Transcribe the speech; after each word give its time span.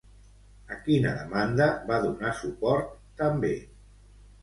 A 0.75 0.77
quina 0.87 1.11
demanda 1.19 1.69
va 1.91 2.01
donar 2.09 2.35
suport, 2.43 2.99
també? 3.25 3.57